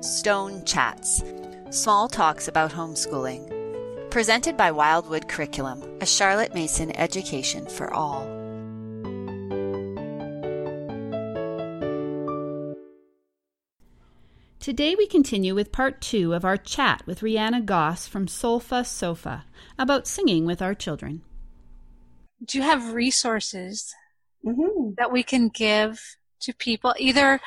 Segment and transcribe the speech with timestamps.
[0.00, 1.22] Stone Chats
[1.70, 4.10] Small Talks about Homeschooling.
[4.10, 8.24] Presented by Wildwood Curriculum, a Charlotte Mason education for all.
[14.58, 19.44] Today we continue with part two of our chat with Rihanna Goss from Solfa Sofa
[19.78, 21.22] about singing with our children.
[22.44, 23.94] Do you have resources
[24.42, 24.94] Mm-hmm.
[24.96, 26.00] that we can give
[26.40, 27.40] to people, either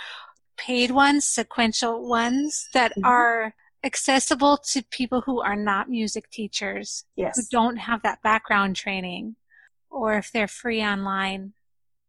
[0.57, 3.05] paid ones, sequential ones that Mhm.
[3.05, 3.53] are
[3.83, 7.35] accessible to people who are not music teachers, Yes.
[7.35, 9.35] who don't have that background training,
[9.89, 11.53] or if they're free online?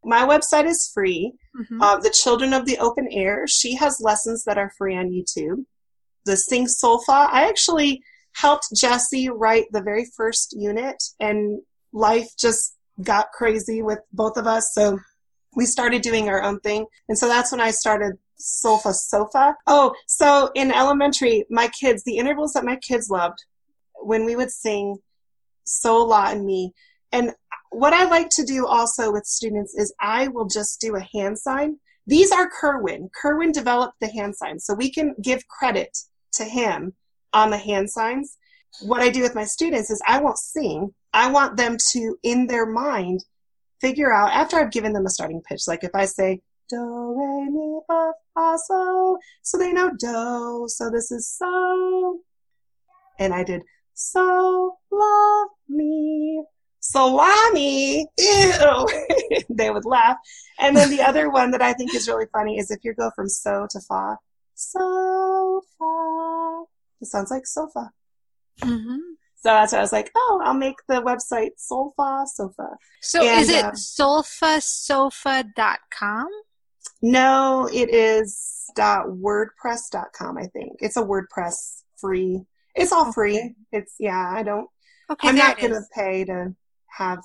[0.04, 1.32] My website is free.
[1.56, 1.82] Mhm.
[1.82, 5.64] Uh, the Children of the Open Air, she has lessons that are free on YouTube.
[6.24, 8.02] The Sing Solfa, I actually
[8.32, 14.46] helped Jesse write the very first unit, and life just got crazy with both of
[14.46, 14.72] us.
[14.72, 14.98] So
[15.56, 16.86] we started doing our own thing.
[17.08, 19.56] And so that's when I started Solfa Sofa.
[19.66, 23.42] Oh, so in elementary, my kids, the intervals that my kids loved
[23.94, 24.98] when we would sing
[25.64, 26.72] So La and Me.
[27.10, 27.32] And
[27.70, 31.38] what I like to do also with students is I will just do a hand
[31.38, 31.78] sign.
[32.06, 33.08] These are Curwen.
[33.10, 35.96] Curwen developed the hand signs, so we can give credit
[36.34, 36.92] to him
[37.32, 38.36] on the hand signs.
[38.82, 40.92] What I do with my students is I won't sing.
[41.14, 43.24] I want them to, in their mind,
[43.80, 45.62] figure out after I've given them a starting pitch.
[45.66, 49.18] Like if I say do re mi fa fa so,
[49.58, 50.66] they know do.
[50.68, 52.20] So this is so,
[53.18, 53.62] and I did
[53.94, 56.44] so la me
[56.84, 58.06] salami.
[58.18, 58.86] Ew.
[59.48, 60.16] they would laugh.
[60.58, 63.10] And then the other one that I think is really funny is if you go
[63.16, 64.18] from so to fa,
[64.54, 66.64] so fa.
[67.00, 67.90] It sounds like sofa.
[68.60, 68.98] Mhm.
[69.36, 72.78] So that's why I was like, oh, I'll make the website Solfa Sofa.
[73.02, 76.28] So And, is it uh, solfasofa.com?
[77.06, 80.78] No, it is dot wordpress.com, I think.
[80.78, 82.46] It's a WordPress free.
[82.74, 83.54] It's all free.
[83.72, 84.70] It's yeah, I don't
[85.10, 85.88] Okay, I'm not gonna is.
[85.94, 86.54] pay to
[86.96, 87.18] have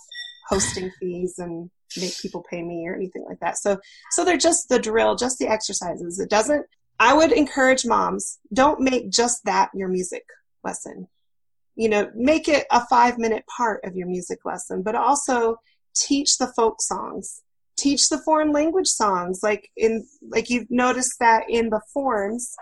[0.49, 3.57] hosting fees and make people pay me or anything like that.
[3.57, 3.79] So
[4.11, 6.19] so they're just the drill, just the exercises.
[6.19, 6.65] It doesn't
[6.99, 10.25] I would encourage moms, don't make just that your music
[10.61, 11.07] lesson.
[11.77, 15.55] You know, make it a five minute part of your music lesson, but also
[15.95, 17.43] teach the folk songs.
[17.79, 19.39] Teach the foreign language songs.
[19.41, 22.53] Like in like you've noticed that in the forms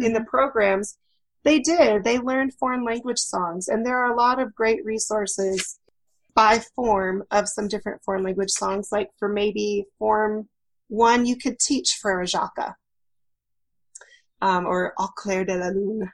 [0.00, 0.98] in the programs,
[1.44, 2.04] they did.
[2.04, 5.78] They learned foreign language songs, and there are a lot of great resources
[6.34, 8.88] by form of some different foreign language songs.
[8.92, 10.48] Like for maybe form
[10.88, 12.76] one, you could teach Frere Jacques
[14.40, 16.10] um, or Au clair de la lune,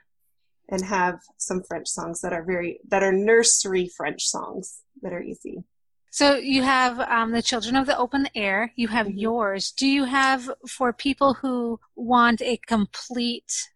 [0.69, 5.21] and have some French songs that are very that are nursery French songs that are
[5.21, 5.63] easy.
[6.11, 8.71] So you have um, the Children of the Open Air.
[8.75, 9.19] You have Mhm.
[9.21, 9.71] yours.
[9.71, 13.69] Do you have for people who want a complete?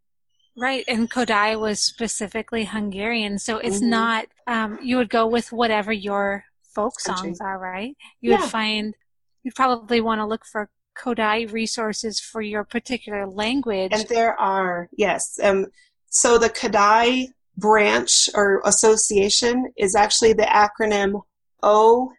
[0.57, 3.89] Right, and Kodály was specifically Hungarian, so it's Mhm.
[3.89, 4.25] not.
[4.47, 6.43] Um, you would go with whatever your
[6.75, 7.95] folk songs are, right?
[8.19, 8.41] You Yeah.
[8.41, 8.95] would find.
[9.43, 13.93] You'd probably want to look for Kodály resources for your particular language.
[13.93, 15.39] And there are, yes.
[15.41, 15.67] Um,
[16.09, 21.21] so the Kodály branch or association is actually the acronym
[21.63, 22.13] OAKE.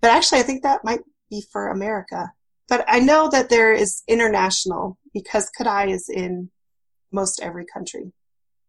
[0.00, 2.32] But actually, I think that might be for America.
[2.68, 6.50] But I know that there is international because Kodály is in
[7.10, 8.12] most every country.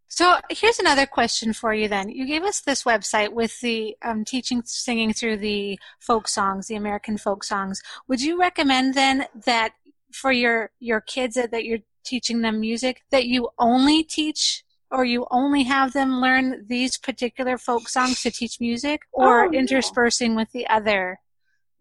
[0.07, 2.09] So here's another question for you then.
[2.09, 6.75] You gave us this website with the um, teaching singing through the folk songs, the
[6.75, 7.81] American folk songs.
[8.09, 9.73] Would you recommend then that
[10.11, 15.05] for your, your kids that, that you're teaching them music, that you only teach or
[15.05, 19.59] you only have them learn these particular folk songs to teach music or Oh, no.
[19.59, 21.19] interspersing with the other?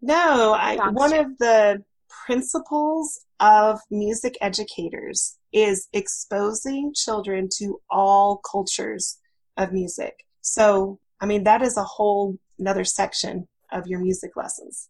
[0.01, 1.83] No, I, one of the
[2.25, 9.19] principles of music educators is exposing children to all cultures
[9.57, 10.25] of music.
[10.41, 14.89] So, I mean, that is a whole another section of your music lessons.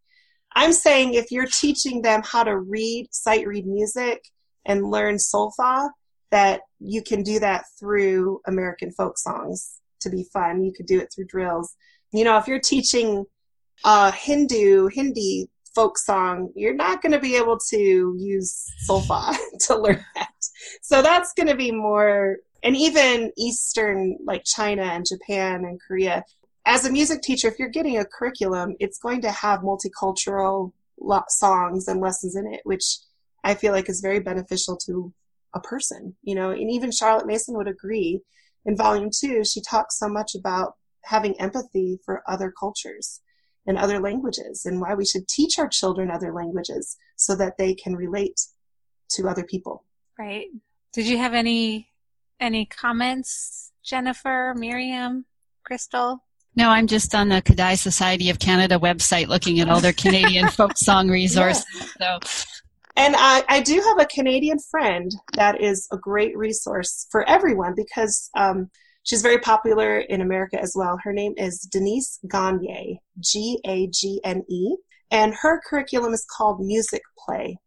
[0.54, 4.22] I'm saying if you're teaching them how to read, sight read music
[4.66, 5.90] and learn solfa,
[6.30, 10.63] that you can do that through American folk songs to be fun.
[10.63, 11.75] You could do it through drills.
[12.12, 13.25] You know, if you're teaching
[13.83, 19.36] a Hindu, Hindi folk song, you're not going to be able to use solfa
[19.68, 20.33] to learn that.
[20.81, 26.24] So that's going to be more, and even Eastern, like China and Japan and Korea.
[26.66, 30.72] As a music teacher, if you're getting a curriculum, it's going to have multicultural
[31.30, 32.98] songs and lessons in it, which
[33.44, 35.12] I feel like is very beneficial to
[35.56, 38.22] a person, you know, and even Charlotte Mason would agree.
[38.66, 40.75] In volume two, she talks so much about
[41.06, 43.22] having empathy for other cultures
[43.68, 47.74] and other languages and why we should teach our children other languages so that they
[47.74, 48.40] can relate
[49.10, 49.84] to other people.
[50.18, 50.48] Right.
[50.94, 51.90] Did you have any
[52.40, 55.25] any comments, Jennifer, Miriam,
[55.63, 56.24] Crystal?
[56.56, 60.48] No, I'm just on the Kodály Society of Canada website looking at all their Canadian
[60.50, 61.66] folk song resources.
[61.98, 62.19] So
[62.98, 67.74] And I, I do have a Canadian friend that is a great resource for everyone
[67.75, 68.69] because um,
[69.03, 70.98] she's very popular in America as well.
[71.03, 74.75] Her name is Denise Gagne, G A G N E,
[75.09, 77.57] and her curriculum is called Music Play.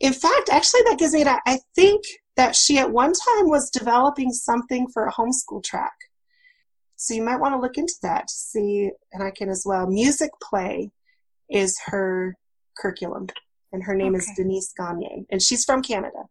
[0.00, 1.42] In fact, actually, that gives me that.
[1.46, 2.04] I think
[2.36, 5.92] that she at one time was developing something for a homeschool track.
[6.96, 9.86] So you might want to look into that to see, and I can as well.
[9.86, 10.90] Music Play
[11.50, 12.34] is her
[12.76, 13.26] curriculum
[13.72, 16.24] and her name is Denise Gagne, and she's from Canada.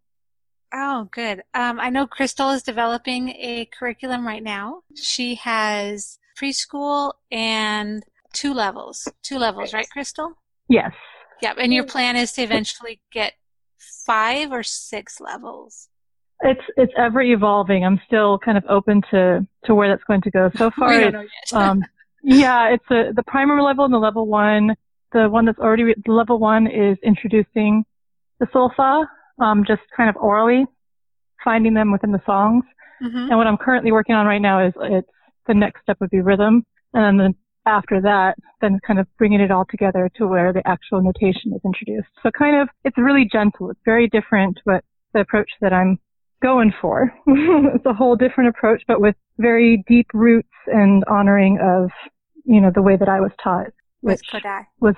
[0.74, 1.44] Oh, good.
[1.54, 4.84] Um, I know Crystal is developing a curriculum right now.
[4.96, 8.04] She has preschool and
[8.34, 9.08] two levels.
[9.22, 10.34] Two levels, right, Crystal?
[10.70, 10.92] Yes.
[11.42, 11.58] Yep.
[11.60, 13.34] And your plan is to eventually get
[14.06, 15.90] five or six levels.
[16.44, 17.86] It's it's ever evolving.
[17.86, 20.50] I'm still kind of open to to where that's going to go.
[20.56, 21.54] So far, we don't know yet.
[21.54, 21.84] um,
[22.24, 24.76] yeah, it's a, the primary level and the level one.
[25.12, 27.84] The one that's already the level one is introducing
[28.40, 29.06] the solfa,
[29.42, 30.66] um, just kind of orally
[31.44, 32.64] finding them within the songs.
[33.02, 33.30] Mhm.
[33.30, 35.10] And what I'm currently working on right now is it's
[35.48, 37.36] the next step would be rhythm, and then
[37.66, 41.62] after that, then kind of bringing it all together to where the actual notation is
[41.66, 42.10] introduced.
[42.24, 43.70] So kind of it's really gentle.
[43.72, 44.84] It's very different, but
[45.14, 46.00] the approach that I'm
[46.42, 47.14] going for.
[47.28, 51.90] it's a whole different approach, but with very deep roots and honoring of
[52.46, 53.68] you know the way that I was taught,
[54.02, 54.30] With which
[54.80, 54.96] was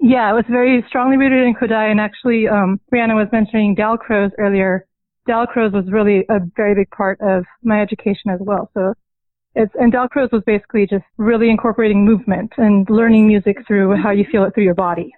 [0.00, 1.90] yeah, it was very strongly rooted in Kodály.
[1.90, 4.86] And actually, um, Brianna was mentioning Dalcroze earlier.
[5.28, 8.70] Dalcroze was really a very big part of my education as well.
[8.74, 8.94] So
[9.54, 14.24] it's and Dalcroze was basically just really incorporating movement and learning music through how you
[14.30, 15.12] feel it through your body.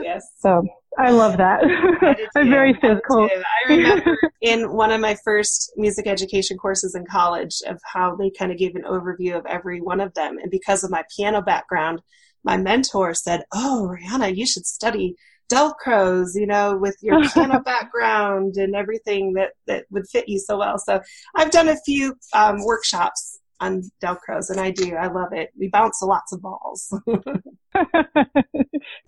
[0.00, 0.24] Yes.
[0.38, 0.66] So
[0.98, 1.60] I love that.
[1.64, 3.28] I I'm very physical.
[3.30, 8.30] I remember in one of my first music education courses in college of how they
[8.30, 10.38] kind of gave an overview of every one of them.
[10.38, 12.00] And because of my piano background,
[12.44, 15.16] my mentor said, Oh, Rihanna, you should study
[15.50, 20.58] Dalcroze, you know, with your piano background and everything that, that would fit you so
[20.58, 20.78] well.
[20.78, 21.00] So
[21.34, 24.96] I've done a few um, workshops on Dalcroze, and I do.
[24.96, 25.50] I love it.
[25.56, 26.92] We bounce a lots of balls.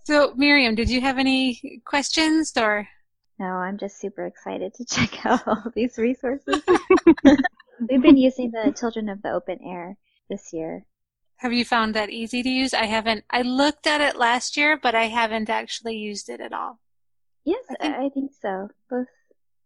[0.04, 2.86] So, Miriam, did you have any questions or?
[3.38, 6.62] No, I'm just super excited to check out all these resources.
[7.88, 9.96] We've been using the Children of the Open Air
[10.28, 10.84] this year.
[11.44, 12.72] Have you found that easy to use?
[12.72, 13.22] I haven't.
[13.30, 16.80] I looked at it last year, but I haven't actually used it at all.
[17.44, 18.68] Yes, I I think- think, I think so.
[18.88, 19.08] Both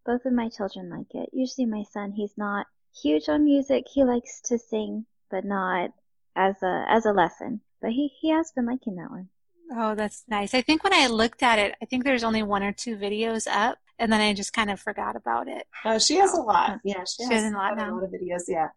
[0.04, 1.30] both of my children like it.
[1.32, 2.66] Usually my son, he's not
[3.00, 3.84] huge on music.
[3.94, 5.90] He likes to sing, but not
[6.34, 7.60] as a as a lesson.
[7.80, 9.28] But he, he has been liking that one.
[9.70, 10.54] Oh, that's nice.
[10.54, 13.46] I think when I looked at it, I think there's only one or two videos
[13.48, 15.64] up, and then I just kind of forgot about it.
[15.84, 16.80] Oh, she has a lot.
[16.82, 17.92] Yeah, she, She has, has a lot now.
[17.92, 18.44] a lot of videos.
[18.48, 18.70] Yeah,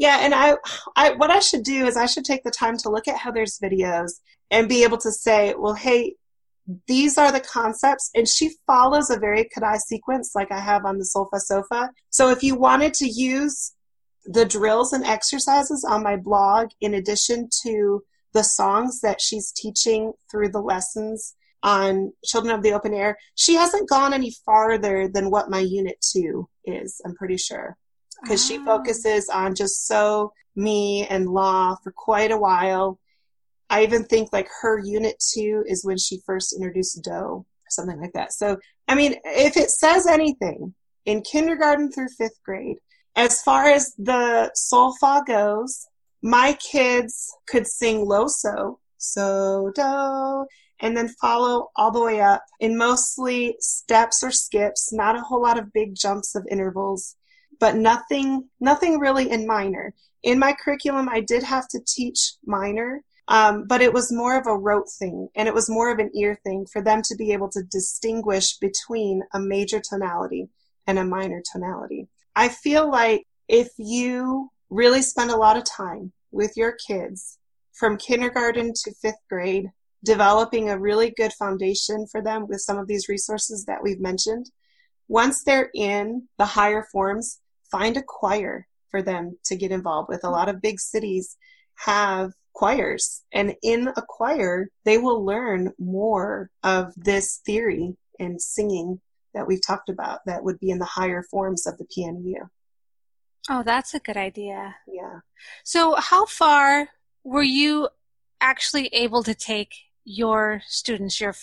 [0.00, 0.20] yeah.
[0.22, 0.56] And I,
[0.96, 3.58] I, what I should do is I should take the time to look at Heather's
[3.62, 4.12] videos
[4.50, 6.14] and be able to say, well, hey,
[6.86, 10.98] these are the concepts, and she follows a very Kodály sequence like I have on
[10.98, 11.90] the Solfa Sofa.
[12.08, 13.72] So if you wanted to use
[14.24, 18.02] the drills and exercises on my blog, in addition to
[18.32, 23.54] the songs that she's teaching through the lessons on Children of the Open Air, she
[23.54, 27.76] hasn't gone any farther than what my Unit 2 is, I'm pretty sure.
[28.22, 28.64] Because she Oh.
[28.64, 32.98] focuses on just so, me, and law for quite a while.
[33.68, 38.00] I even think like her unit two is when she first introduced Do or something
[38.00, 38.32] like that.
[38.32, 38.56] So,
[38.88, 40.74] I mean, if it says anything
[41.04, 42.78] in kindergarten through fifth grade,
[43.16, 45.86] as far as the solfa goes,
[46.22, 50.46] my kids could sing low so, so, do,
[50.80, 55.40] and then follow all the way up in mostly steps or skips, not a whole
[55.42, 57.16] lot of big jumps of intervals,
[57.60, 59.94] but nothing, nothing really in minor.
[60.22, 64.46] In my curriculum, I did have to teach minor, um, but it was more of
[64.46, 67.32] a rote thing and it was more of an ear thing for them to be
[67.32, 70.48] able to distinguish between a major tonality
[70.86, 72.08] and a minor tonality.
[72.34, 77.38] I feel like if you really spend a lot of time with your kids
[77.72, 79.70] from kindergarten to fifth grade,
[80.04, 84.50] developing a really good foundation for them with some of these resources that we've mentioned,
[85.08, 87.40] once they're in the higher forms,
[87.70, 90.22] find a choir for them to get involved with.
[90.22, 90.34] A mm-hmm.
[90.34, 91.36] lot of big cities
[91.76, 99.00] have choirs, and in a choir, they will learn more of this theory and singing
[99.32, 102.48] that we've talked about that would be in the higher forms of the PNU.
[103.48, 104.76] Oh, that's a good idea.
[104.86, 105.20] Yeah.
[105.64, 106.88] So, how far
[107.24, 107.88] were you
[108.40, 109.74] actually able to take
[110.04, 111.20] your students?
[111.20, 111.34] Your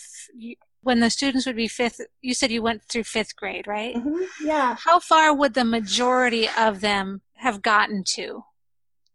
[0.87, 3.93] when the students would be fifth, you said you went through fifth grade, right?
[3.95, 4.77] hmm Yeah.
[4.85, 8.45] How far would the majority of them have gotten to?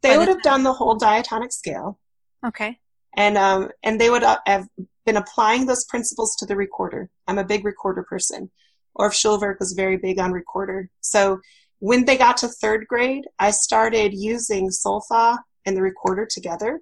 [0.03, 1.99] They By the would have time- done the whole diatonic scale.
[2.47, 2.79] Okay.
[3.17, 4.67] and um, and they would uh, have
[5.07, 7.03] been applying those principles to the recorder.
[7.27, 8.51] I'm a big recorder person.
[8.99, 10.91] Orff Schulwerk was very big on recorder.
[11.01, 11.41] So
[11.79, 16.73] when they got to third grade, I started using solfa and the recorder together.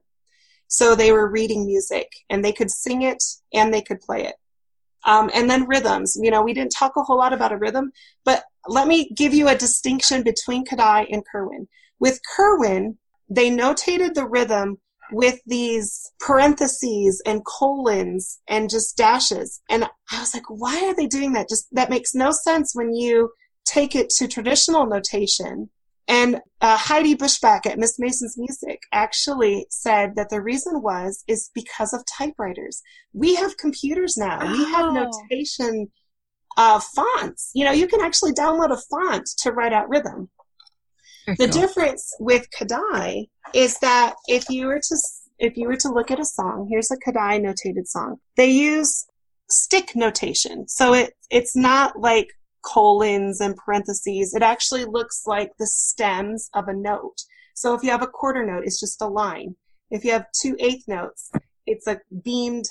[0.79, 3.23] So they were reading music and they could sing it
[3.59, 4.37] and they could play it.
[5.07, 6.17] Um, and then rhythms.
[6.21, 7.93] You know, we didn't talk a whole lot about a rhythm,
[8.25, 11.67] but let me give you a distinction between Kodály and Curwen.
[11.99, 12.97] With Curwen,
[13.29, 14.79] they notated the rhythm
[15.13, 19.61] with these parentheses and colons and just dashes.
[19.69, 21.49] And I was like, why are they doing that?
[21.49, 23.33] Just that makes no sense when you
[23.65, 25.71] take it to traditional notation.
[26.09, 31.51] And uh, Heidi Bushback at Miss Mason's Music actually said that the reason was is
[31.55, 32.83] because of typewriters.
[33.13, 34.41] We have computers now.
[34.53, 34.93] We have Oh.
[35.31, 35.91] notation
[36.57, 37.51] uh, fonts.
[37.55, 40.29] You know, you can actually download a font to write out rhythm.
[41.39, 44.97] The difference with Kodály is that if you were to
[45.39, 48.17] if you were to look at a song, here's a Kodály notated song.
[48.37, 49.07] They use
[49.49, 50.67] stick notation.
[50.67, 52.29] So it it's not like
[52.63, 54.35] colons and parentheses.
[54.35, 57.23] It actually looks like the stems of a note.
[57.55, 59.57] So if you have a quarter note, it's just a line.
[59.91, 61.31] If you have two eighth notes,
[61.67, 62.67] it's a beamed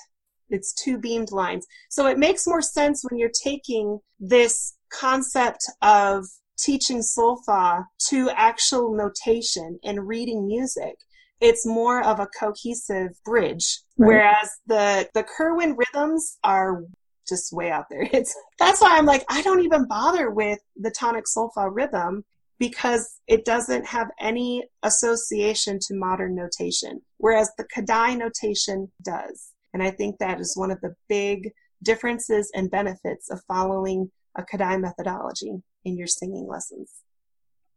[0.49, 1.65] it's two beamed lines.
[1.89, 6.25] So it makes more sense when you're taking this concept of
[6.57, 10.95] teaching solfa to actual notation and reading music.
[11.39, 13.79] It's more of a cohesive bridge.
[13.97, 14.07] Right.
[14.07, 16.83] Whereas the, the Curwen rhythms are
[17.29, 18.07] just way out there.
[18.13, 22.25] It's, that's why I'm like, I don't even bother with the tonic solfa rhythm
[22.59, 27.01] because it doesn't have any association to modern notation.
[27.17, 29.51] Whereas the Kodály notation does.
[29.73, 31.51] And I think that is one of the big
[31.83, 35.53] differences and benefits of following a Kodály methodology
[35.85, 36.91] in your singing lessons.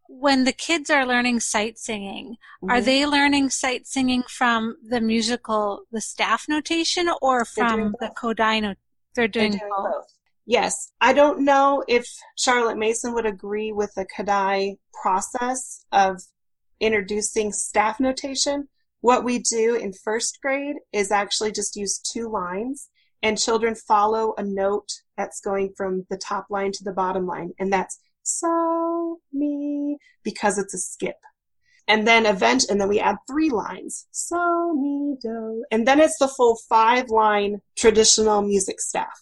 [0.09, 2.37] When the kids are learning sight singing,
[2.69, 2.85] are Mhm.
[2.85, 8.09] they learning sight singing from the musical, the staff notation, or from the.
[8.17, 8.77] Kodály note?
[9.15, 9.93] They're They're doing, doing both.
[9.93, 10.07] both.
[10.47, 10.91] Yes.
[11.01, 16.21] I don't know if Charlotte Mason would agree with the Kodály process of
[16.81, 18.69] introducing staff notation.
[19.01, 22.89] What we do in first grade is actually just use two lines
[23.23, 27.53] and children follow a note that's going from the top line to the bottom line.
[27.59, 31.17] And that's so, me, because it's a skip.
[31.89, 34.07] And then event, and then we add three lines.
[34.13, 35.65] So, me, do.
[35.71, 39.21] And then it's the full five line traditional music staff.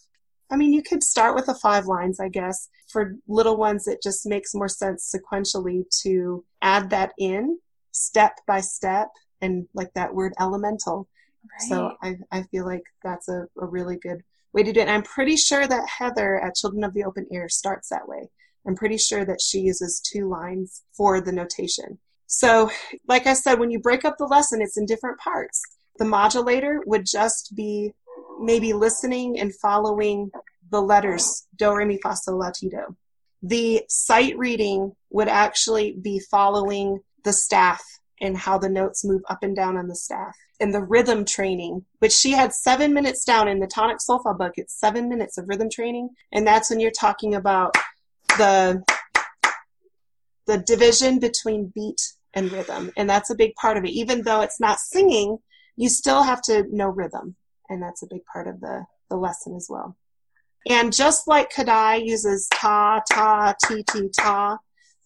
[0.51, 2.69] I mean, you could start with the five lines, I guess.
[2.89, 7.59] For little ones, it just makes more sense sequentially to add that in
[7.93, 9.09] step by step
[9.41, 11.09] and like that word elemental.
[11.69, 14.83] So I, I feel like that's a, a really good way to do it.
[14.83, 18.29] And I'm pretty sure that Heather at Children of the Open Air starts that way.
[18.67, 21.99] I'm pretty sure that she uses two lines for the notation.
[22.33, 22.71] So,
[23.09, 25.61] like I said, when you break up the lesson, it's in different parts.
[25.99, 27.93] The modulator would just be
[28.41, 30.31] maybe listening and following
[30.71, 32.97] the letters do, re, mi, fa, sol, la, ti, do.
[33.43, 37.83] The sight reading would actually be following the staff
[38.21, 40.37] and how the notes move up and down on the staff.
[40.61, 44.53] And the rhythm training, which she had seven minutes down in the tonic solfa book,
[44.57, 46.11] it's seven minutes of rhythm training.
[46.31, 47.75] And that's when you're talking about
[48.39, 48.85] the
[50.47, 52.01] the division between beat
[52.35, 52.91] and rhythm.
[52.97, 53.91] And that's a big part of it.
[53.91, 55.39] Even though it's not singing,
[55.77, 57.37] you still have to know rhythm.
[57.69, 59.97] And that's a big part of the, the lesson as well.
[60.69, 64.59] And just like Kodály uses ta, ta, ti, ti, ta,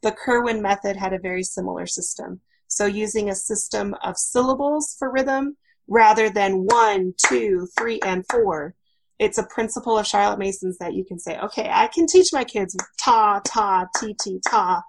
[0.02, 2.40] the Curwen method had a very similar system.
[2.66, 8.74] So using a system of syllables for rhythm rather than one, two, three, and four.
[9.18, 12.42] It's a principle of Charlotte Mason's that you can say, okay, I can teach my
[12.42, 14.82] kids ta, ta, ti, ti, ta,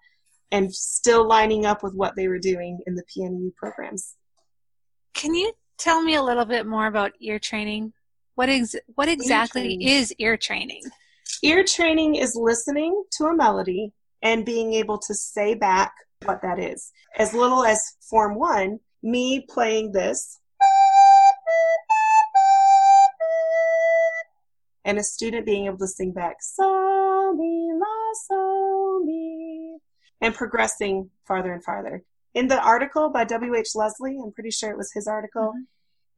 [0.56, 4.16] and still lining up with what they were doing in the PNU programs.
[5.14, 7.92] Can you tell me a little bit more about ear training?
[8.36, 10.84] What ex- what exactly ear is ear training?
[11.44, 15.94] Ear training is listening to a melody and being able to say back
[16.24, 16.90] what that is.
[17.18, 20.40] As little as form 1, me playing this
[24.86, 27.65] and a student being able to sing back so mi la so mi
[30.22, 32.04] and progressing farther and farther.
[32.34, 33.70] In the article by W.H.
[33.76, 35.64] Leslie, I'm pretty sure it was his article, mm-hmm.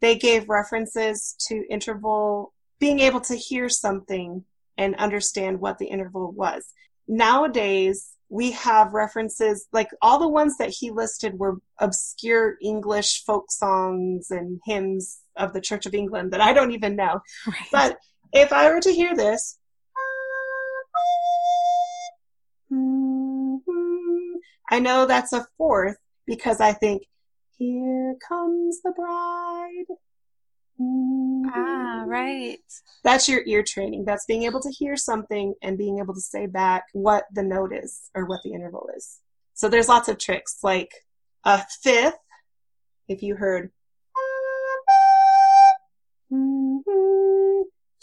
[0.01, 4.44] they gave references to interval being able to hear something
[4.77, 6.66] and understand what the interval was.
[7.08, 13.51] Nowadays, we have references like all the ones that he listed were obscure English folk
[13.51, 17.22] songs and hymns of the Church of England that I don't even know.
[17.48, 17.68] Right.
[17.72, 17.98] But
[18.34, 19.57] if I were to hear this,
[24.69, 27.03] I know that's a fourth because I think,
[27.57, 29.97] here comes the bride.
[31.51, 32.59] Ah, right.
[33.03, 34.05] That's your ear training.
[34.05, 37.74] That's being able to hear something and being able to say back what the note
[37.74, 39.19] is or what the interval is.
[39.55, 40.91] So there's lots of tricks, like
[41.45, 42.19] a fifth,
[43.07, 43.71] if you heard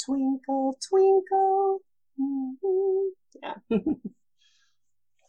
[0.04, 1.80] twinkle, twinkle.
[3.42, 3.54] Yeah.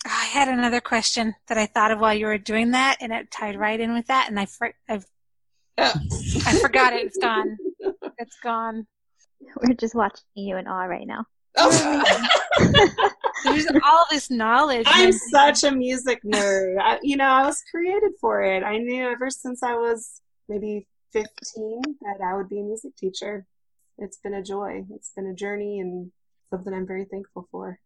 [0.06, 3.32] I had another question that I thought of while you were doing that, and it
[3.32, 5.06] tied right in with that, and I, for, I've,
[5.80, 5.94] oh.
[6.46, 7.08] I forgot it.
[7.08, 7.58] It's gone.
[8.20, 8.86] It's gone.
[9.62, 11.26] We're just watching you in awe right now.
[11.58, 12.04] Oh.
[13.44, 14.86] There's all this knowledge.
[14.88, 16.78] I'm such a music nerd.
[16.82, 18.64] I, you know, I was created for it.
[18.64, 23.46] I knew ever since I was maybe 15 that I would be a music teacher.
[23.98, 24.86] It's been a joy.
[24.92, 26.12] It's been a journey and
[26.50, 27.80] something I'm very thankful for.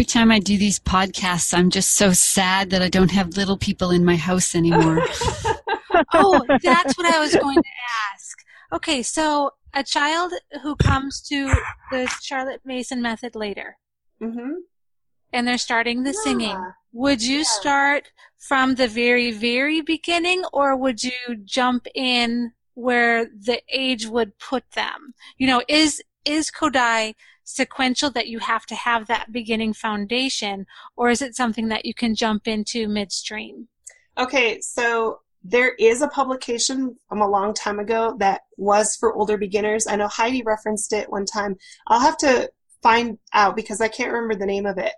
[0.00, 3.58] Every time I do these podcasts, I'm just so sad that I don't have little
[3.58, 5.06] people in my house anymore.
[6.14, 7.68] oh, that's what I was going to
[8.14, 8.38] ask.
[8.72, 10.32] Okay, so a child
[10.62, 11.52] who comes to
[11.90, 13.76] the Charlotte Mason method later,
[14.22, 14.52] mm-hmm.
[15.34, 16.22] and they're starting the yeah.
[16.24, 17.44] singing, would you yeah.
[17.60, 24.38] start from the very, very beginning, or would you jump in where the age would
[24.38, 25.12] put them?
[25.36, 27.16] You know, is is Kodály
[27.54, 31.94] sequential that you have to have that beginning foundation, or is it something that you
[31.94, 33.68] can jump into midstream?
[34.18, 39.38] Okay, so there is a publication from a long time ago that was for older
[39.38, 39.86] beginners.
[39.86, 41.56] I know Heidi referenced it one time.
[41.86, 42.50] I'll have to
[42.82, 44.92] find out because I can't remember the name of it.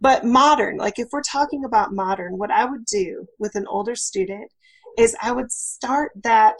[0.00, 3.94] But modern, like if we're talking about modern, what I would do with an older
[3.94, 4.50] student
[4.98, 6.56] is I would start that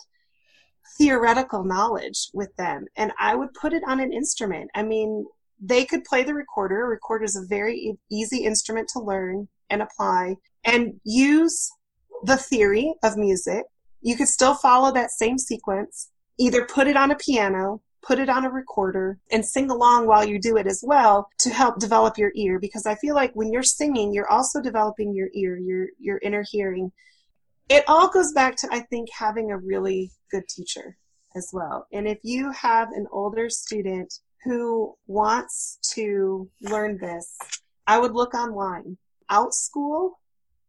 [0.98, 4.70] theoretical knowledge with them and I would put it on an instrument.
[4.74, 5.26] I mean,
[5.60, 6.84] they could play the recorder.
[6.84, 11.70] A recorder is a very easy instrument to learn and apply and use
[12.24, 13.64] the theory of music.
[14.00, 18.28] You could still follow that same sequence, either put it on a piano, put it
[18.28, 22.18] on a recorder, and sing along while you do it as well to help develop
[22.18, 22.58] your ear.
[22.58, 26.44] Because I feel like when you're singing, you're also developing your ear, your, your inner
[26.50, 26.90] hearing.
[27.72, 30.96] It all goes back to, I think, having a really good teacher
[31.34, 31.86] as well.
[31.92, 34.12] And if you have an older student
[34.44, 37.36] who wants to learn this,
[37.86, 38.98] I would look online.
[39.30, 40.12] Outschool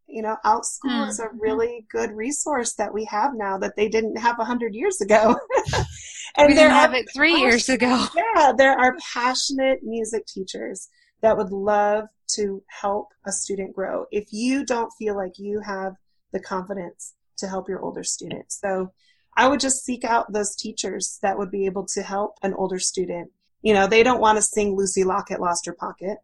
[0.08, 1.10] you know, Outschool mm-hmm.
[1.10, 4.76] is a really good resource that we have now that they didn't have a hundred
[4.76, 5.36] years ago.
[6.38, 8.06] and we didn't have it three years ago.
[8.16, 10.89] Yeah, there are passionate music teachers
[11.22, 14.06] that would love to help a student grow.
[14.12, 15.94] If you don't feel like you have
[16.34, 18.91] the confidence to help your older student, so
[19.36, 22.80] I would just seek out those teachers that would be able to help an older
[22.80, 23.32] student.
[23.62, 26.17] You know, they don't want to sing Lucy Locket lost her pocket,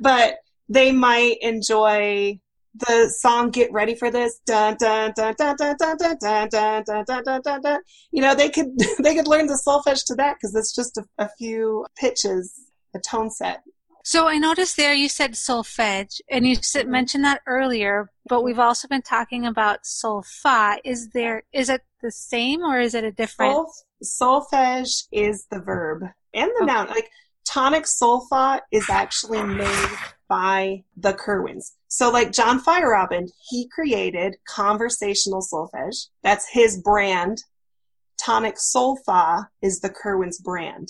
[0.00, 2.40] but they might enjoy
[2.74, 6.82] the song get ready for this dun dun dun dun dun dun dun dun dun
[6.84, 8.66] dun dun dun dun dun you know they could
[9.02, 12.52] they could learn the solfege to that because it's just a, a few pitches
[12.92, 13.62] a tone set
[14.04, 16.92] so I noticed there you said solfege, and you said, mm-hmm.
[16.92, 20.76] mentioned that earlier, but we've also been talking about solfa.
[20.84, 23.66] Is there is it the same or is it a different?
[24.02, 26.72] Sol, solfege is the verb and the okay.
[26.72, 26.88] noun.
[26.88, 27.10] Like
[27.44, 29.90] tonic solfa is actually made
[30.28, 31.72] by the Curwens.
[31.88, 36.08] So like John Feierabend, he created conversational solfege.
[36.22, 37.44] That's his brand.
[38.16, 40.88] Tonic Solfa is the Curwens brand.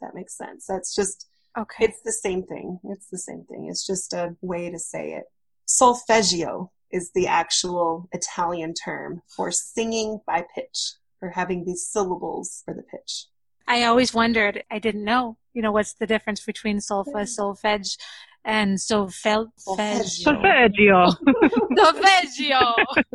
[0.00, 0.66] That makes sense.
[0.66, 1.27] That's just,
[1.58, 1.86] Okay.
[1.86, 2.78] it's the same thing.
[2.84, 3.66] It's the same thing.
[3.68, 5.24] It's just a way to say it.
[5.66, 12.74] Solfeggio is the actual Italian term for singing by pitch, for having these syllables for
[12.74, 13.26] the pitch.
[13.66, 17.98] I always wondered, I didn't know, you know, what's the difference between solfa, solfege,
[18.44, 20.24] and solfel, Solfeggio.
[20.24, 21.10] Solfeggio.
[21.76, 22.74] solfeggio.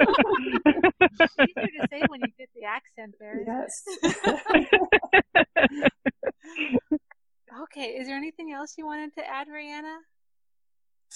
[1.42, 3.42] Easier to say when you get the accent there.
[3.42, 3.84] isn't Yes.
[7.62, 7.96] Okay.
[7.96, 9.98] Is there anything else you wanted to add, Rihanna?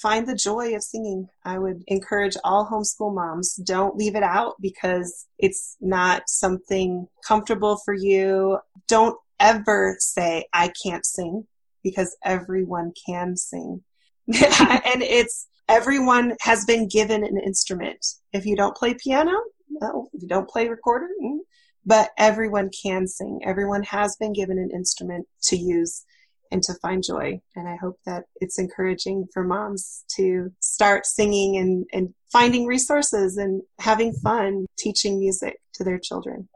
[0.02, 1.28] find the joy of singing.
[1.44, 7.82] I would encourage all homeschool moms, don't leave it out because it's not something comfortable
[7.84, 8.60] for you.
[8.88, 11.46] Don't ever say, I can't sing
[11.84, 13.84] because everyone can sing.
[14.28, 18.06] and it's, everyone has been given an instrument.
[18.34, 19.34] If you don't play piano,
[19.70, 20.10] no.
[20.14, 21.40] If you don't play recorder, mm.
[21.86, 23.42] but everyone can sing.
[23.44, 26.04] Everyone has been given an instrument to use
[26.52, 27.40] and to find joy.
[27.56, 33.38] And I hope that it's encouraging for moms to start singing and, and finding resources
[33.38, 36.50] and having fun teaching music to their children.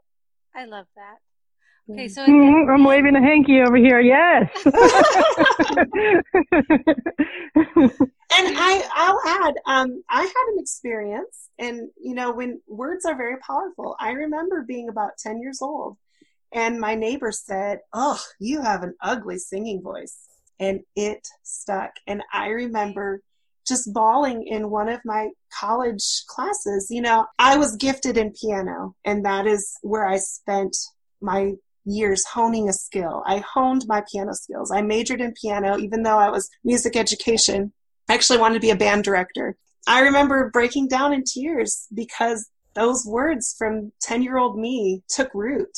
[0.54, 1.16] I love that.
[1.90, 4.00] Okay, so Mhm, I'm waving a hanky over here.
[4.00, 4.50] Yes.
[8.34, 13.14] And I, I'll add, um, I had an experience, and you know, when words are
[13.14, 13.94] very powerful.
[14.00, 15.98] I remember being about ten years old,
[16.52, 20.16] and my neighbor said, "Oh, you have an ugly singing voice,"
[20.58, 21.92] and it stuck.
[22.06, 23.22] And I remember
[23.66, 26.88] just bawling in one of my college classes.
[26.90, 30.76] You know, I was gifted in piano, and that is where I spent
[31.20, 33.22] my years honing a skill.
[33.26, 34.70] I honed my piano skills.
[34.70, 37.72] I majored in piano, even though I was music education.
[38.08, 39.56] I actually wanted to be a band director.
[39.86, 45.34] I remember breaking down in tears because those words from 10 year old me took
[45.34, 45.76] root.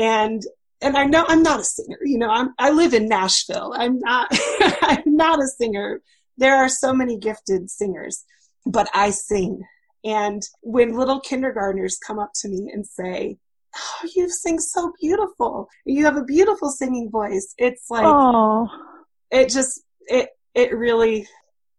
[0.00, 0.42] And
[0.80, 3.74] and I know I'm not a singer, you know, I'm I live in Nashville.
[3.76, 4.28] I'm not
[4.82, 6.00] I'm not a singer.
[6.38, 8.24] There are so many gifted singers,
[8.64, 9.62] but I sing.
[10.02, 13.36] And when little kindergartners come up to me and say,
[13.76, 15.68] Oh, you sing so beautiful.
[15.84, 17.54] You have a beautiful singing voice.
[17.58, 18.68] It's like oh,
[19.30, 21.28] it just it it really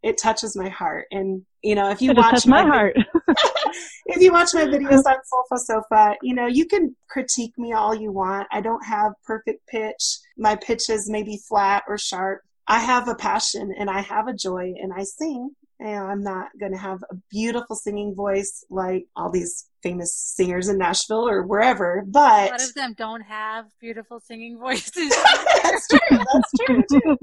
[0.03, 2.95] it touches my heart and you know if you it watch touched my heart.
[4.05, 7.93] if you watch my videos on Sofa Sofa, you know, you can critique me all
[7.95, 8.47] you want.
[8.51, 10.17] I don't have perfect pitch.
[10.37, 12.41] My pitch is maybe flat or sharp.
[12.67, 15.51] I have a passion and I have a joy and I sing.
[15.79, 20.69] And I'm not going to have a beautiful singing voice like all these famous singers
[20.69, 25.11] in Nashville or wherever, but a lot of them don't have beautiful singing voices.
[25.63, 25.99] that's true.
[26.11, 27.17] That's true too.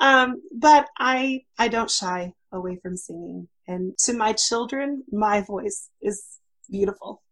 [0.00, 5.88] Um, but I I don't shy away from singing, and to my children, my voice
[6.02, 6.24] is
[6.70, 7.22] beautiful.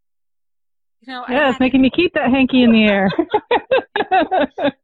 [1.01, 3.11] you know, I yeah, it's had- making me keep that hanky in the air.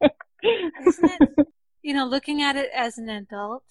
[0.87, 1.21] isn't it?
[1.85, 3.65] You know, looking at it as an adult,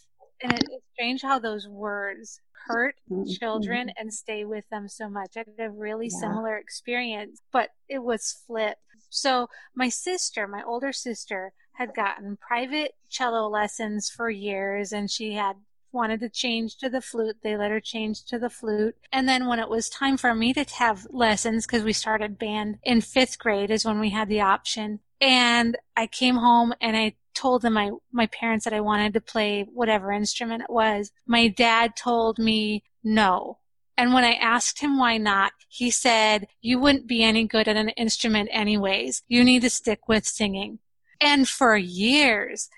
[0.43, 3.39] and it, it's strange how those words hurt Mhm.
[3.39, 5.37] children and stay with them so much.
[5.37, 6.19] I had a really Yeah.
[6.19, 8.81] similar experience, but it was flipped.
[9.09, 15.31] So my sister, my older sister, had gotten private cello lessons for years and she
[15.35, 15.55] had
[15.93, 17.38] wanted to change to the flute.
[17.43, 18.95] They let her change to the flute.
[19.12, 22.80] And then when it was time for me to have lessons, because we started band
[22.84, 24.99] in fifth grade is when we had the option.
[25.19, 29.21] And I came home and I told them my, my parents that I wanted to
[29.21, 31.12] play whatever instrument it was.
[31.25, 33.58] My dad told me no.
[33.97, 37.77] And when I asked him why not, he said, you wouldn't be any good at
[37.77, 39.23] an instrument anyways.
[39.27, 40.80] You need to stick with singing.
[41.19, 42.69] And for years,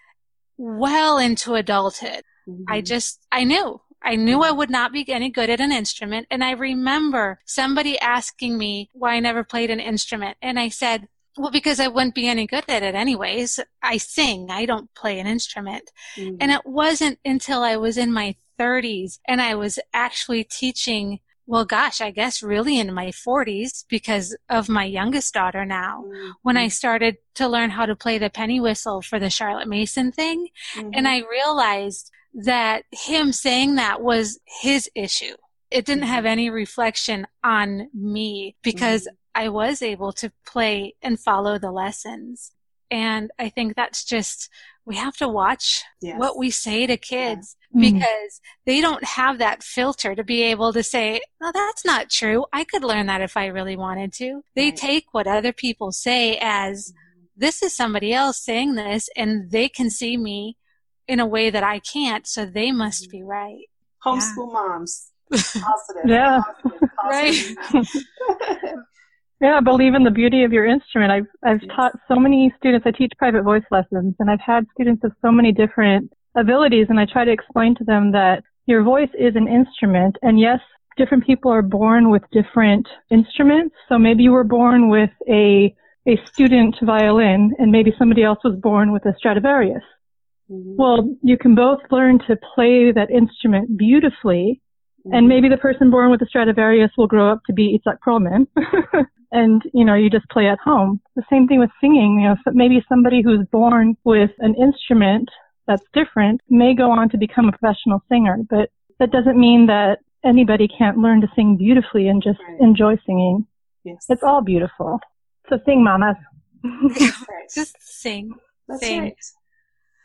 [0.57, 2.23] well into adulthood,
[2.67, 2.85] I Mhm.
[2.85, 3.81] just, I knew.
[4.01, 6.27] I knew I would not be any good at an instrument.
[6.29, 10.37] And I remember somebody asking me why I never played an instrument.
[10.41, 13.59] And I said, well, because I wouldn't be any good at it anyways.
[13.81, 14.51] I sing.
[14.51, 15.89] I don't play an instrument.
[16.17, 16.37] Mhm.
[16.41, 21.65] And it wasn't until I was in my 30s and I was actually teaching, well,
[21.65, 26.03] gosh, I guess really in my 40s because of my youngest daughter now.
[26.41, 30.11] When I started to learn how to play the penny whistle for the Charlotte Mason
[30.11, 30.91] thing, Mhm.
[30.93, 35.35] and I realized that him saying that was his issue.
[35.69, 36.13] It didn't mm-hmm.
[36.13, 39.15] have any reflection on me because mm-hmm.
[39.45, 42.51] I was able to play and follow the lessons.
[42.91, 44.49] And I think that's just,
[44.85, 46.19] we have to watch Yes.
[46.19, 47.81] what we say to kids Mm.
[47.81, 52.45] because they don't have that filter to be able to say, no, that's not true.
[52.53, 54.43] I could learn that if I really wanted to.
[54.55, 54.75] They Right.
[54.75, 56.93] take what other people say as,
[57.35, 60.57] this is somebody else saying this and they can see me
[61.07, 63.27] in a way that I can't, so they must be mm-hmm.
[63.27, 63.65] right.
[64.05, 64.53] Homeschool yeah.
[64.53, 65.09] moms.
[65.31, 66.03] Positive.
[66.05, 66.41] yeah.
[67.01, 68.03] Positive, positive.
[68.29, 68.75] Right.
[69.41, 71.11] yeah, I believe in the beauty of your instrument.
[71.11, 71.75] I've I've yes.
[71.75, 72.85] taught so many students.
[72.87, 76.99] I teach private voice lessons, and I've had students of so many different abilities, and
[76.99, 80.59] I try to explain to them that your voice is an instrument, and yes,
[80.97, 83.75] different people are born with different instruments.
[83.89, 85.75] So maybe you were born with a
[86.07, 89.83] a student violin, and maybe somebody else was born with a Stradivarius.
[90.51, 90.75] Mm-hmm.
[90.75, 94.61] Well, you can both learn to play that instrument beautifully,
[95.05, 95.15] mm-hmm.
[95.15, 98.47] and maybe the person born with a Stradivarius will grow up to be Itzhak Perlman,
[99.31, 101.01] and you know you just play at home.
[101.15, 102.19] The same thing with singing.
[102.21, 105.29] You know, maybe somebody who's born with an instrument
[105.67, 109.99] that's different may go on to become a professional singer, but that doesn't mean that
[110.23, 112.59] anybody can't learn to sing beautifully and just right.
[112.61, 113.45] enjoy singing.
[113.83, 114.05] Yes.
[114.09, 114.99] It's all beautiful.
[115.49, 116.15] So sing, mamas.
[117.53, 118.33] just sing.
[118.67, 119.01] That's sing.
[119.01, 119.15] right.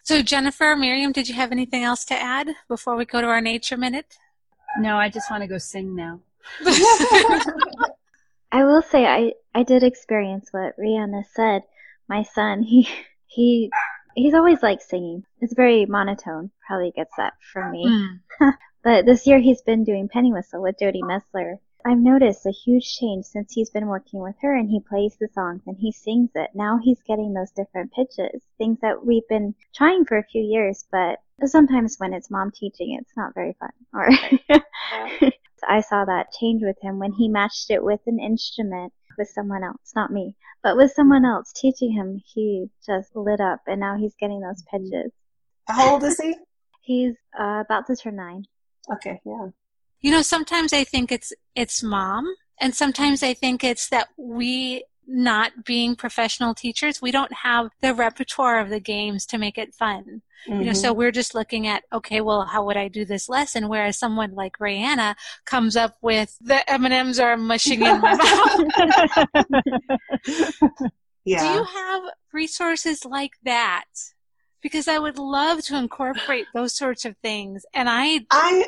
[0.09, 3.43] So Jennifer, Miriam, did you have anything else to add before we go to our
[3.43, 4.17] nature minute?
[4.79, 6.21] No, I just want to go sing now.
[8.51, 11.61] I will say I, I did experience what Rihanna said.
[12.09, 12.89] My son, he
[13.27, 13.71] he
[14.15, 15.25] he's always like singing.
[15.43, 16.53] It's very monotone.
[16.67, 17.87] Probably gets that from me.
[18.41, 18.55] Mm.
[18.83, 21.59] but this year he's been doing penny whistle with Jody Messler.
[21.85, 25.29] I've noticed a huge change since he's been working with her and he plays the
[25.33, 26.51] songs and he sings it.
[26.55, 30.85] Now he's getting those different pitches, things that we've been trying for a few years,
[30.91, 33.71] but sometimes when it's mom teaching, it's not very fun.
[33.95, 34.09] Or
[35.69, 39.65] I saw that change with him when he matched it with an instrument with someone
[39.65, 43.97] else, not me, but with someone else teaching him, he just lit up and now
[43.97, 45.13] he's getting those pitches.
[45.67, 46.37] How old is he?
[46.83, 48.45] He's uh, about to turn nine.
[48.91, 49.49] Okay, yeah.
[50.01, 54.85] You know, sometimes I think it's it's mom, and sometimes I think it's that we
[55.09, 59.75] not being professional teachers, we don't have the repertoire of the games to make it
[59.75, 60.23] fun.
[60.47, 60.61] Mm-hmm.
[60.61, 60.99] You know, so mm-hmm.
[60.99, 63.69] we're just looking at, okay, well, how would I do this lesson?
[63.69, 65.17] Whereas someone like Rayanna
[65.47, 68.61] comes up with the M&Ms are mushing in my mouth.
[71.25, 71.41] yeah.
[71.41, 73.87] Do you have resources like that?
[74.61, 77.65] Because I would love to incorporate those sorts of things.
[77.73, 78.67] And I, I,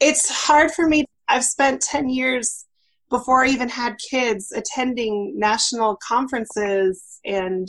[0.00, 1.04] it's hard for me.
[1.28, 2.66] I've spent 10 years
[3.10, 7.68] before I even had kids attending national conferences and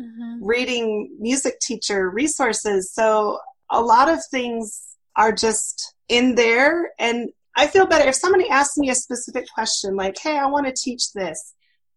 [0.00, 0.44] mm-hmm.
[0.44, 2.92] reading music teacher resources.
[2.92, 3.38] So
[3.70, 4.82] a lot of things
[5.16, 9.94] are just in there and I feel better if somebody asks me a specific question
[9.94, 11.54] like, "Hey, I want to teach this."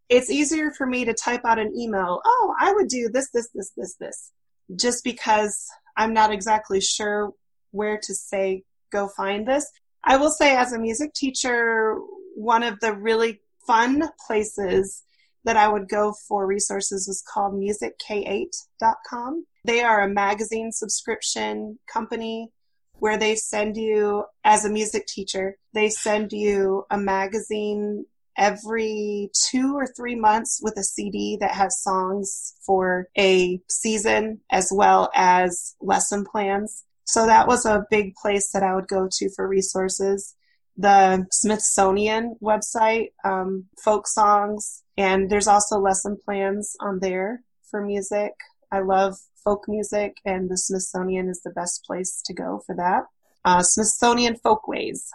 [0.09, 3.49] It's easier for me to type out an email, "Oh, I would do this this
[3.53, 4.31] this this this."
[4.75, 7.33] Just because I'm not exactly sure
[7.71, 9.69] where to say go find this.
[10.09, 11.97] I will say as a music teacher,
[12.33, 15.03] one of the really fun places
[15.43, 19.45] that I would go for resources was called musick8.com.
[19.65, 22.53] They are a magazine subscription company
[22.93, 28.05] where they send you, as a music teacher, they send you a magazine
[28.37, 34.71] every two or three months with a CD that has songs for a season as
[34.71, 36.85] well as lesson plans.
[37.07, 40.35] So that was a big place that I would go to for resources
[40.77, 48.33] the Smithsonian website, um, folk songs, and there's also lesson plans on there for music.
[48.71, 53.05] I love folk music, and the Smithsonian is the best place to go for that.
[53.43, 55.09] Uh, Smithsonian Folkways,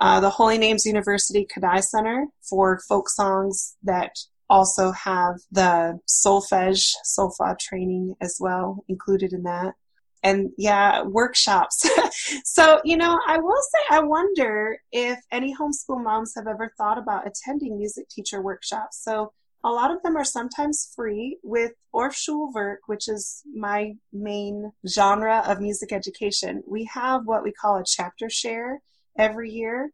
[0.00, 4.16] uh, the Holy Names University Kodály Center for folk songs that
[4.48, 9.74] also have the solfege, solfa training as well included in that
[10.22, 11.88] and yeah, workshops.
[12.44, 16.98] so, you know, I will say, I wonder if any homeschool moms have ever thought
[16.98, 19.02] about attending music teacher workshops.
[19.02, 19.32] So,
[19.64, 25.42] a lot of them are sometimes free with Orff Schulwerk, which is my main genre
[25.44, 26.62] of music education.
[26.68, 28.80] We have what we call a chapter share
[29.18, 29.90] every year.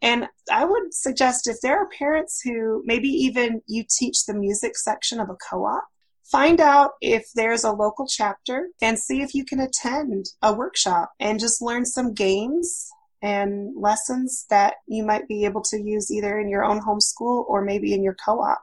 [0.00, 4.76] And I would suggest if there are parents who maybe even you teach the music
[4.76, 5.88] section of a co op,
[6.30, 11.12] Find out if there's a local chapter and see if you can attend a workshop
[11.18, 12.90] and just learn some games
[13.22, 17.62] and lessons that you might be able to use either in your own homeschool or
[17.64, 18.62] maybe in your co op.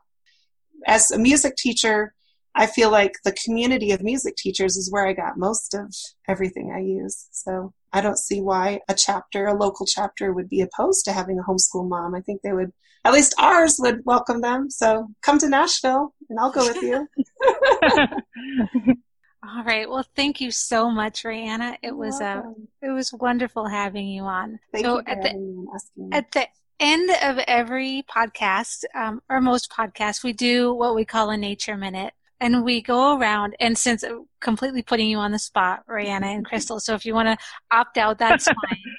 [0.86, 2.14] As a music teacher,
[2.54, 5.94] I feel like the community of music teachers is where I got most of
[6.28, 7.28] everything I use.
[7.32, 11.40] So I don't see why a chapter, a local chapter, would be opposed to having
[11.40, 12.14] a homeschool mom.
[12.14, 12.74] I think they would,
[13.06, 14.70] at least ours would welcome them.
[14.70, 17.08] So come to Nashville and I'll go with you.
[19.48, 19.90] All right.
[19.90, 21.78] Well, thank you so much, Rihanna.
[21.82, 22.42] It was uh,
[22.82, 24.60] it was wonderful having you on.
[24.74, 26.48] Thank so you at the, at the
[26.82, 31.78] end of every podcast, um, or most podcasts, we do what we call a nature
[31.78, 32.14] minute.
[32.40, 33.56] And we go around.
[33.60, 37.14] And since uh, completely putting you on the spot, Rihanna and Crystal, so if you
[37.14, 38.56] want to opt out, that's fine.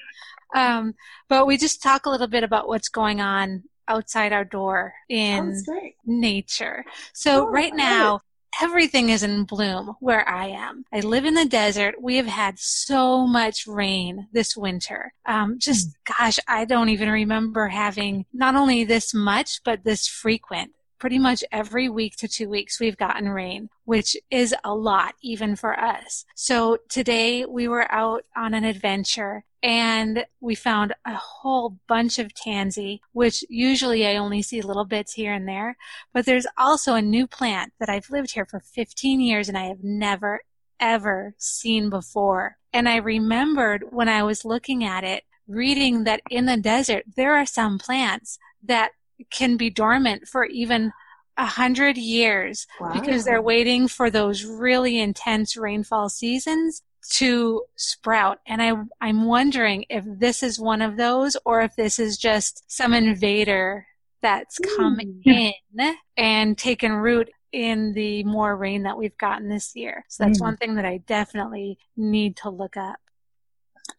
[0.55, 0.95] Um,
[1.27, 5.61] but we just talk a little bit about what's going on outside our door in
[6.05, 6.85] nature.
[7.13, 8.21] So oh, right now,
[8.61, 10.85] everything is in bloom where I am.
[10.91, 12.01] I live in the desert.
[12.01, 15.13] We have had so much rain this winter.
[15.25, 15.93] Um, just, mm.
[16.17, 20.71] gosh, I don't even remember having not only this much, but this frequent.
[20.99, 25.55] Pretty much every week to two weeks, we've gotten rain, which is a lot even
[25.55, 26.25] for us.
[26.33, 32.33] So today we were out on an adventure and we found a whole bunch of
[32.33, 35.77] tansy, which usually I only see little bits here and there.
[36.13, 39.65] But there's also a new plant that I've lived here for 15 years and I
[39.65, 40.41] have never,
[40.79, 42.57] ever seen before.
[42.73, 47.35] And I remembered when I was looking at it, reading that in the desert, there
[47.35, 48.91] are some plants that
[49.31, 50.91] can be dormant for even
[51.37, 52.91] a hundred years wow.
[52.93, 58.39] because they're waiting for those really intense rainfall seasons to sprout.
[58.45, 62.63] And I, I'm wondering if this is one of those or if this is just
[62.67, 63.87] some invader
[64.21, 65.21] that's come mm.
[65.79, 70.05] in and taken root in the more rain that we've gotten this year.
[70.09, 70.43] So that's mm.
[70.43, 72.97] one thing that I definitely need to look up.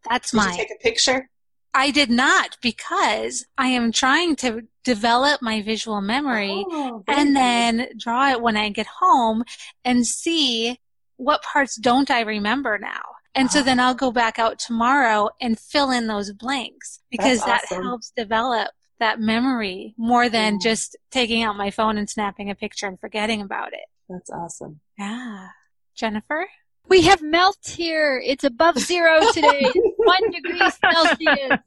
[0.09, 0.57] That's did my.
[0.57, 1.31] take a picture?
[1.75, 7.89] I did not because I am trying to develop my visual memory oh, and then
[7.99, 9.45] draw it when I get home
[9.85, 10.81] and see
[11.17, 13.03] what parts don't I remember now?
[13.35, 17.67] And so then I'll go back out tomorrow and fill in those blanks because that
[17.67, 20.59] helps develop that memory more than yeah.
[20.61, 23.87] just taking out my phone and snapping a picture and forgetting about it.
[24.09, 24.81] That's awesome.
[24.99, 25.49] Yeah.
[25.95, 26.49] Jennifer?
[26.89, 28.23] We have melt here.
[28.25, 29.71] It's above zero today.
[29.97, 31.59] One degree Celsius.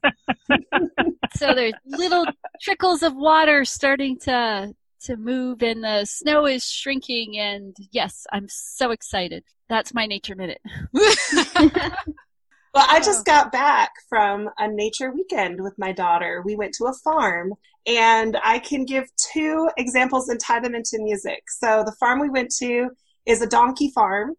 [1.35, 2.25] so there's little
[2.61, 4.73] trickles of water starting to
[5.05, 9.43] to move and the snow is shrinking and yes, I'm so excited.
[9.67, 10.61] That's my nature minute.
[12.73, 13.23] Well, I just oh.
[13.25, 16.41] got back from a nature weekend with my daughter.
[16.45, 17.53] We went to a farm,
[17.85, 21.43] and I can give two examples and tie them into music.
[21.49, 22.89] So, the farm we went to
[23.25, 24.35] is a donkey farm,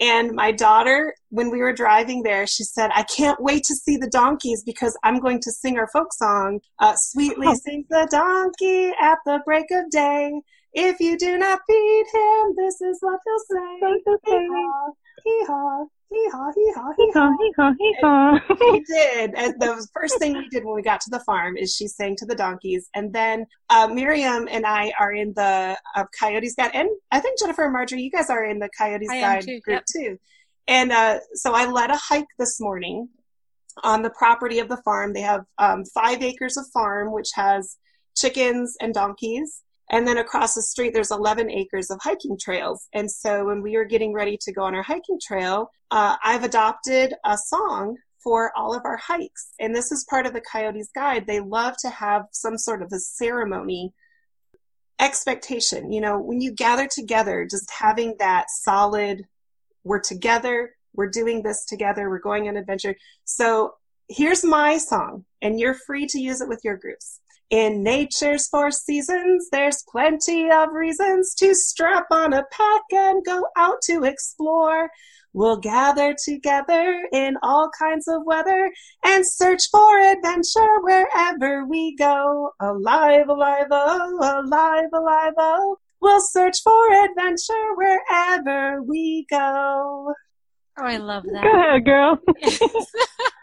[0.00, 3.98] and my daughter, when we were driving there, she said, I can't wait to see
[3.98, 6.60] the donkeys because I'm going to sing our folk song.
[6.78, 7.54] Uh, Sweetly oh.
[7.54, 10.40] sings the donkey at the break of day.
[10.72, 13.80] If you do not feed him, this is what he'll say.
[16.10, 18.34] Hee-haw, hee-haw, hee-haw, hee-haw, hee-haw.
[18.34, 19.34] Hee-haw, hee-haw, We did.
[19.36, 22.16] And the first thing we did when we got to the farm is she sang
[22.16, 22.88] to the donkeys.
[22.96, 26.72] And then uh, Miriam and I are in the uh, Coyotes Guide.
[26.74, 29.60] And I think Jennifer and Marjorie, you guys are in the Coyotes I Guide too,
[29.60, 29.84] group yep.
[29.86, 30.18] too.
[30.66, 33.08] And uh, so I led a hike this morning
[33.84, 35.12] on the property of the farm.
[35.12, 37.76] They have um, five acres of farm, which has
[38.16, 39.62] chickens and donkeys.
[39.90, 42.86] And then across the street, there's 11 acres of hiking trails.
[42.94, 46.44] And so when we were getting ready to go on our hiking trail, uh, I've
[46.44, 49.50] adopted a song for all of our hikes.
[49.58, 51.26] And this is part of the Coyotes Guide.
[51.26, 53.92] They love to have some sort of a ceremony
[55.00, 55.90] expectation.
[55.90, 59.26] You know, when you gather together, just having that solid,
[59.82, 62.94] we're together, we're doing this together, we're going on adventure.
[63.24, 63.74] So
[64.10, 67.20] here's my song, and you're free to use it with your groups.
[67.48, 73.46] In nature's four seasons, there's plenty of reasons to strap on a pack and go
[73.56, 74.90] out to explore.
[75.32, 78.70] We'll gather together in all kinds of weather
[79.04, 82.50] and search for adventure wherever we go.
[82.60, 85.76] Alive, alive, oh, alive, alive, oh.
[86.00, 90.14] We'll search for adventure wherever we go.
[90.78, 91.42] Oh, I love that.
[91.42, 92.18] Go ahead, girl.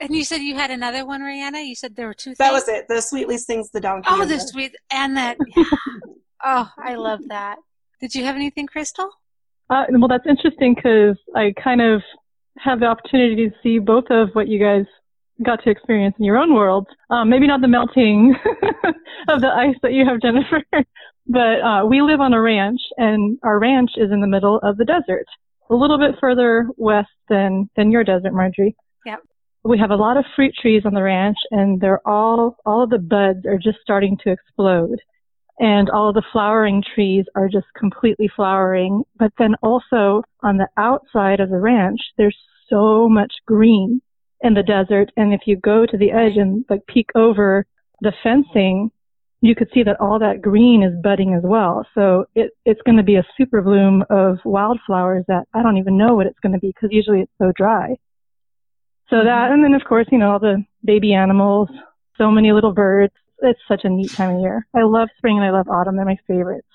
[0.00, 1.66] And you said you had another one, Rihanna.
[1.66, 2.34] You said there were two.
[2.38, 2.86] That was it.
[2.88, 4.08] The sweetly sings the donkey.
[4.10, 5.36] Oh, the sweet and that.
[6.44, 7.56] oh, I love that.
[8.00, 9.10] Did you have anything, Crystal?
[9.70, 12.02] Uh, well, that's interesting because I kind of
[12.58, 14.84] have the opportunity to see both of what you guys
[15.44, 16.86] got to experience in your own world.
[17.10, 18.36] Um, maybe not the melting
[19.28, 20.62] of the ice that you have, Jennifer,
[21.26, 24.76] but uh, we live on a ranch, and our ranch is in the middle of
[24.76, 25.26] the desert,
[25.70, 28.76] a little bit further west than than your desert, Marjorie.
[29.04, 29.20] Yep
[29.64, 32.90] we have a lot of fruit trees on the ranch and they're all all of
[32.90, 35.00] the buds are just starting to explode.
[35.60, 39.02] And all of the flowering trees are just completely flowering.
[39.18, 42.36] But then also on the outside of the ranch there's
[42.70, 44.00] so much green
[44.40, 45.10] in the desert.
[45.16, 47.66] And if you go to the edge and like peek over
[48.00, 48.90] the fencing
[49.40, 51.86] you could see that all that green is budding as well.
[51.94, 55.96] So it, it's going to be a super bloom of wildflowers that i don't even
[55.96, 57.94] know what it's going to be because usually it's so dry
[59.10, 61.68] so that, and then of course, you know, all the baby animals,
[62.16, 63.14] so many little birds.
[63.40, 64.66] It's such a neat time of year.
[64.74, 65.96] I love spring and I love autumn.
[65.96, 66.66] They're my favorites.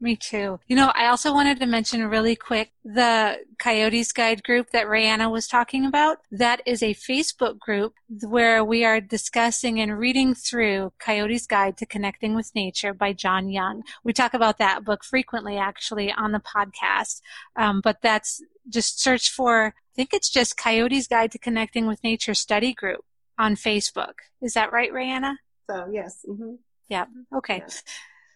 [0.00, 0.58] Me too.
[0.66, 5.30] You know, I also wanted to mention really quick the Coyotes Guide group that Rayanna
[5.30, 6.18] was talking about.
[6.32, 11.86] That is a Facebook group where we are discussing and reading through Coyotes Guide to
[11.86, 13.84] Connecting with Nature by Jon Young.
[14.02, 17.20] We talk about that book frequently actually on the podcast.
[17.54, 22.02] Um, but that's just search for, I think it's just Coyotes Guide to Connecting with
[22.02, 23.04] Nature study group
[23.38, 24.14] on Facebook.
[24.40, 25.34] Is that right, Rayanna?
[25.70, 26.24] So, yes.
[26.26, 26.54] Mm-hmm.
[26.88, 27.04] Yeah.
[27.36, 27.58] Okay.
[27.58, 27.74] Yeah.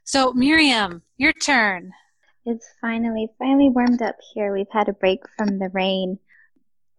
[0.05, 1.93] So, Miriam, your turn.
[2.45, 4.53] It's finally, finally warmed up here.
[4.53, 6.19] We've had a break from the rain.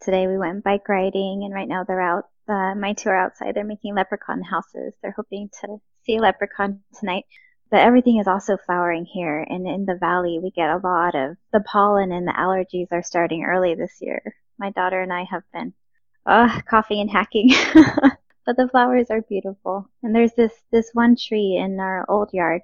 [0.02, 2.26] Today we went bike riding, and right now they're out.
[2.50, 3.54] Uh, my two are outside.
[3.54, 4.94] They're making leprechaun houses.
[5.02, 7.26] They're hoping to see a leprechaun tonight.
[7.70, 11.38] But everything is also flowering here, and in the valley we get a lot of
[11.52, 14.36] the pollen and the allergies are starting early this year.
[14.58, 15.74] My daughter and I have been
[16.26, 17.50] uh, coughing and hacking.
[18.46, 19.90] but the flowers are beautiful.
[20.02, 22.62] And there's this, this one tree in our old yard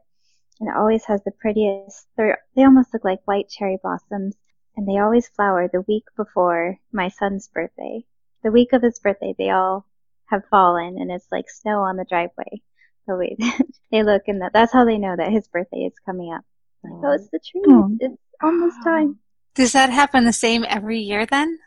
[0.59, 2.07] and it always has the prettiest.
[2.15, 4.35] They're, they almost look like white cherry blossoms,
[4.77, 8.05] and they always flower the week before my son's birthday.
[8.43, 9.85] The week of his birthday, they all
[10.27, 12.61] have fallen, and it's like snow on the driveway.
[13.05, 13.35] So we,
[13.91, 16.43] they look, and that, that's how they know that his birthday is coming up.
[16.83, 17.65] Like, oh, it's the trees.
[17.67, 17.97] Oh.
[17.99, 19.19] It's almost time.
[19.55, 21.59] Does that happen the same every year then?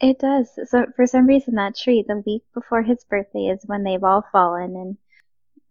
[0.00, 0.48] It does.
[0.66, 4.24] So for some reason, that tree, the week before his birthday, is when they've all
[4.32, 4.96] fallen, and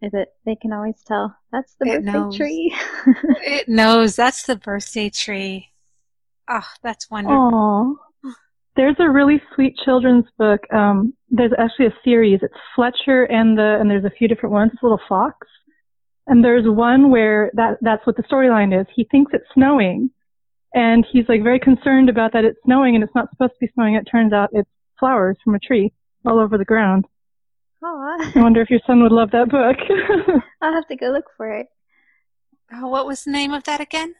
[0.01, 0.33] is it?
[0.45, 1.35] They can always tell.
[1.51, 2.35] That's the it birthday knows.
[2.35, 2.75] tree.
[3.41, 4.15] it knows.
[4.15, 5.69] That's the birthday tree.
[6.49, 7.51] Oh, that's wonderful.
[7.51, 7.95] Aww.
[8.77, 10.61] There's a really sweet children's book.
[10.71, 12.39] Um, there's actually a series.
[12.43, 14.71] It's Fletcher and the and there's a few different ones.
[14.73, 15.35] It's a little fox,
[16.27, 18.85] and there's one where that that's what the storyline is.
[18.95, 20.11] He thinks it's snowing,
[20.75, 23.71] and he's like very concerned about that it's snowing and it's not supposed to be
[23.73, 23.95] snowing.
[23.95, 24.69] It turns out it's
[24.99, 25.91] flowers from a tree
[26.23, 27.05] all over the ground.
[27.83, 28.35] Aww.
[28.35, 29.77] I wonder if your son would love that book.
[30.61, 31.67] I'll have to go look for it.
[32.73, 34.13] Oh, what was the name of that again?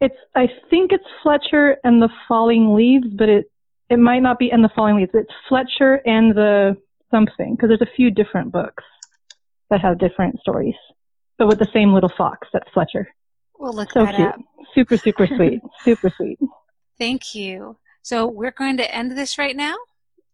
[0.00, 3.51] It's I think it's Fletcher and the Falling Leaves, but it
[3.92, 5.10] it might not be and the Falling Leaves.
[5.12, 6.78] It's Fletcher and the
[7.10, 8.82] something because there's a few different books
[9.68, 10.74] that have different stories,
[11.36, 12.48] but with the same little fox.
[12.54, 13.06] That's Fletcher.
[13.58, 14.28] We'll look so that cute.
[14.28, 14.40] up.
[14.74, 15.60] Super super sweet.
[15.82, 16.38] super sweet.
[16.98, 17.76] Thank you.
[18.00, 19.76] So we're going to end this right now.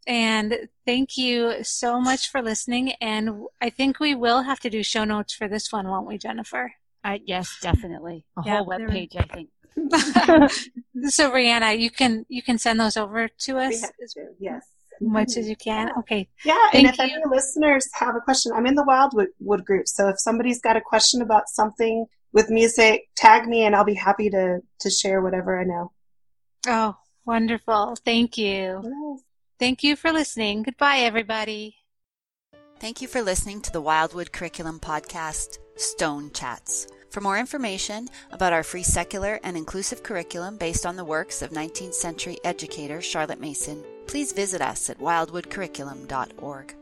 [0.07, 2.93] And thank you so much for listening.
[3.01, 6.17] And I think we will have to do show notes for this one, won't we,
[6.17, 6.73] Jennifer?
[7.05, 8.25] Uh, yes, definitely.
[8.39, 9.51] A yeah, whole web page, I think.
[11.11, 13.81] so, Rihanna, you can you can send those over to us.
[13.81, 14.64] To, yes.
[15.01, 15.93] As much as you can.
[15.99, 16.29] Okay.
[16.45, 17.05] Yeah, Thank and if you.
[17.05, 19.87] any listeners have a question, I'm in the Wildwood Wood group.
[19.87, 23.95] So if somebody's got a question about something with music, tag me and I'll be
[23.95, 25.93] happy to to share whatever I know.
[26.66, 27.97] Oh, wonderful.
[28.05, 28.83] Thank you.
[28.85, 29.22] Yes.
[29.59, 30.62] Thank you for listening.
[30.62, 31.76] Goodbye, everybody.
[32.79, 36.87] Thank you for listening to the Wildwood Curriculum Podcast, Stone Chats.
[37.11, 41.51] For more information about our free secular and inclusive curriculum based on the works of
[41.51, 46.78] 19th century educator Charlotte Mason, please visit us at wildwoodcurriculum.org.